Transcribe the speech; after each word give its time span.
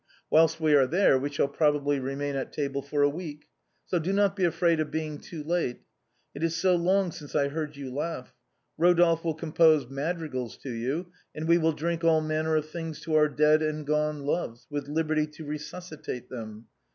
Whilst 0.31 0.59
we 0.59 0.73
are 0.73 0.87
there 0.87 1.19
we 1.19 1.29
shall 1.29 1.47
probably 1.47 1.99
remain 1.99 2.35
at 2.35 2.51
table 2.51 2.81
for 2.81 3.03
a 3.03 3.07
week. 3.09 3.45
So 3.85 3.99
do 3.99 4.11
not 4.11 4.35
be 4.35 4.45
afraid 4.45 4.79
of 4.79 4.89
being 4.89 5.19
too 5.19 5.43
late. 5.43 5.81
It 6.33 6.41
is 6.41 6.55
so 6.55 6.75
long 6.75 7.11
since 7.11 7.35
I 7.35 7.49
heard 7.49 7.75
you 7.75 7.93
laugh. 7.93 8.33
Eodolphe 8.79 9.23
will 9.23 9.35
compose 9.35 9.87
madrigals 9.91 10.57
to 10.63 10.71
you, 10.71 11.11
and 11.35 11.47
we 11.47 11.59
will 11.59 11.71
drink 11.73 12.03
all 12.03 12.19
manner 12.19 12.55
of 12.55 12.67
things 12.67 12.99
to 13.01 13.13
our 13.13 13.29
dead 13.29 13.61
and 13.61 13.85
gone 13.85 14.23
loves, 14.25 14.65
with 14.71 14.87
lib 14.87 15.09
erty 15.09 15.31
to 15.33 15.45
resuscitate 15.45 16.29
them. 16.29 16.65